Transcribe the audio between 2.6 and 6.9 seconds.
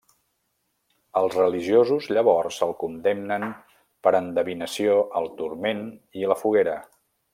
el condemnen per endevinació al turment i la foguera.